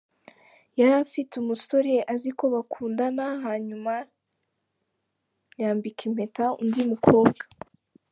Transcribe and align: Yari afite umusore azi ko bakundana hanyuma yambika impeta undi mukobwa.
Yari 0.79 0.95
afite 1.05 1.31
umusore 1.41 1.93
azi 2.13 2.29
ko 2.37 2.45
bakundana 2.53 3.25
hanyuma 3.45 3.93
yambika 5.61 6.01
impeta 6.09 6.45
undi 6.61 6.81
mukobwa. 6.91 7.43